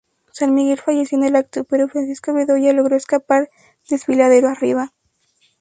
San 0.31 0.55
Miguel 0.55 0.79
falleció 0.79 1.19
en 1.19 1.25
el 1.25 1.35
acto, 1.35 1.63
pero 1.63 1.87
Francisco 1.87 2.33
Bedoya 2.33 2.73
logró 2.73 2.95
escapar 2.95 3.51
desfiladero 3.87 4.47
arriba. 4.49 4.91